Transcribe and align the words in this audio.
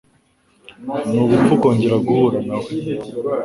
Ni 1.09 1.17
ubupfu 1.23 1.53
kongera 1.61 1.97
guhura 2.05 2.39
na 2.47 2.55
we. 2.61 2.69